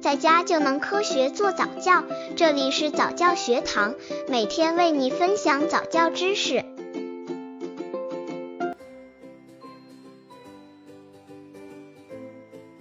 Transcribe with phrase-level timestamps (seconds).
[0.00, 2.02] 在家就能科学做早教。
[2.34, 3.94] 这里是早教学堂，
[4.28, 6.64] 每天为你分享早教知识。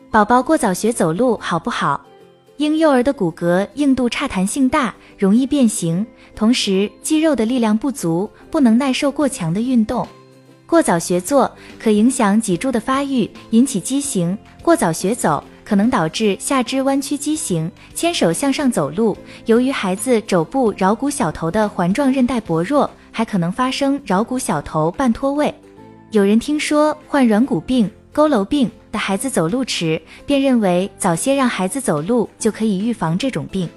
[0.09, 2.05] 宝宝过早学走路好不好？
[2.55, 6.05] 婴幼儿的骨骼硬度差，弹性大，容易变形，
[6.35, 10.07] 同时肌肉的力量不足，不能耐受过强的运动。
[10.65, 17.71] 过早学坐可影响脊柱的发育，引起畸形；过早学走可能导致下肢弯曲畸形。
[17.93, 19.15] 牵手向上走路，
[19.45, 25.53] 由于孩子肘部桡骨小头的环状韧带薄弱，还可能发生桡骨小头半脱位。
[26.09, 33.69] 有人听说患软骨病、佝偻病的孩子走路迟，便认为早些让孩子走路就可以预防这种病。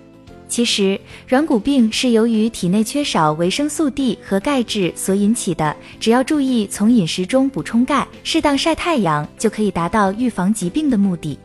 [0.48, 0.98] 其实，
[1.28, 5.76] 软骨病是由于体内缺少维生素 D 和钙质所引起的。
[6.00, 11.38] 只要注意从饮食中补充钙，适当晒太阳，就可以达到预防疾病的目的。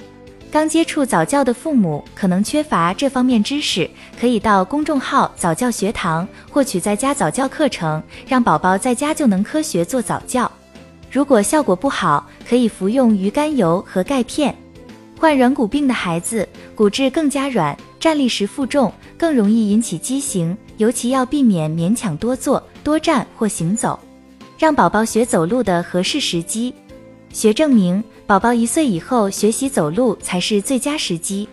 [0.50, 3.90] 刚接触早教的父母可能缺乏这方面知识，
[4.20, 10.50] 可以到公众号早教学堂获取在家早教课程，让宝宝在家就能科学做早教。
[11.12, 14.56] 如果效果不好，可以服用鱼肝油和钙片。
[15.20, 17.78] 患软骨病的孩子骨质更加软。
[18.00, 24.00] 站立时负重，更容易引起畸形，尤其要避免勉强多坐、多站或行走。
[24.58, 26.72] 让宝宝学走路的合适时机，
[27.32, 31.48] 学证明，宝宝一岁以后学习走路才是最佳时机，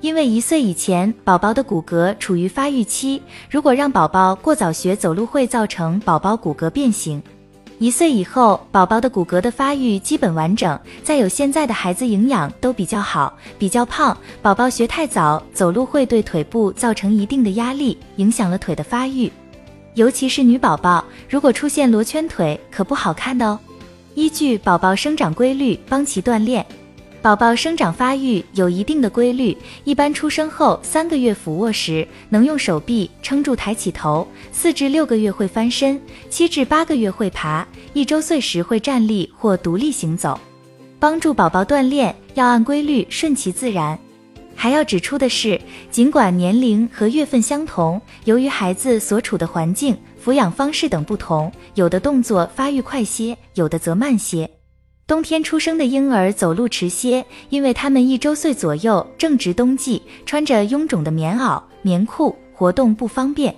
[0.00, 7.22] 因为一岁以前宝宝的骨骼处于发育期，如果让宝宝过早学走路，会造成宝宝骨骼变形。
[7.78, 19.32] 一岁以后，宝宝的骨骼的发育基本完整，再有现在的孩子营养都比较好，比较胖，宝宝学太早走路会对腿部造成一定的压力，影响了腿的发育，
[19.94, 23.58] 尤其是女宝宝，如果出现罗圈腿，可不好看的哦。
[24.14, 26.64] 依据宝宝生长规律帮其锻炼。
[27.22, 40.38] 宝宝生长发育有一定的规律，一般出生后三个月俯卧时能用手臂撑住抬起头，四至六个月会翻身，七至八个月会爬，一周岁时会站立或独立行走。
[40.98, 43.98] 帮助宝宝锻炼要按规律顺其自然。
[44.62, 54.48] 还要指出的是，尽管年龄和月份相同，由于孩子所处的环境、抚养方式等不同，有的动作发育快些，有的则慢些。
[55.04, 63.52] 冬天出生的婴儿走路迟些，因为他们一周岁左右正值冬季，穿着臃肿的棉袄、棉裤，活动不方便。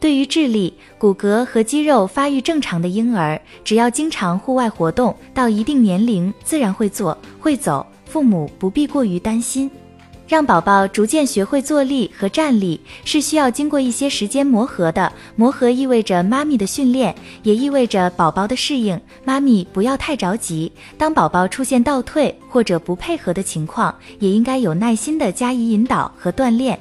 [0.00, 9.70] 对于智力、骨骼和肌肉发育正常的婴儿，只要经常户外活动，到一定年龄自然会坐会走，父母不必过于担心。
[10.30, 15.12] 让宝宝逐渐学会坐立和站立，是需要经过一些时间磨合的。
[15.34, 19.00] 磨合意味着妈咪的训练，也意味着宝宝的适应。
[19.24, 26.78] 妈咪不要太着急，当宝宝出现倒退或者不配合的情况，也应该有耐心的加以引导和锻炼。